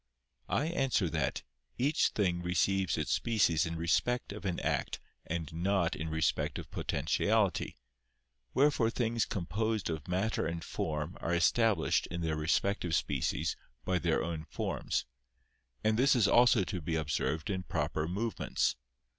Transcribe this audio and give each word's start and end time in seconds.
I 0.49 0.65
answer 0.65 1.11
that, 1.11 1.43
Each 1.77 2.07
thing 2.07 2.41
receives 2.41 2.97
its 2.97 3.11
species 3.11 3.67
in 3.67 3.75
respect 3.75 4.33
of 4.33 4.45
an 4.45 4.59
act 4.61 4.99
and 5.27 5.53
not 5.53 5.95
in 5.95 6.09
respect 6.09 6.57
of 6.57 6.71
potentiality; 6.71 7.77
wherefore 8.55 8.89
things 8.89 9.25
composed 9.25 9.91
of 9.91 10.07
matter 10.07 10.47
and 10.47 10.63
form 10.63 11.19
are 11.21 11.35
established 11.35 12.07
in 12.07 12.21
their 12.21 12.35
respective 12.35 12.95
species 12.95 13.55
by 13.85 13.99
their 13.99 14.23
own 14.23 14.45
forms. 14.45 15.05
And 15.83 15.99
this 15.99 16.15
is 16.15 16.27
also 16.27 16.63
to 16.63 16.81
be 16.81 16.95
observed 16.95 17.51
in 17.51 17.61
proper 17.61 18.07
movements. 18.07 18.77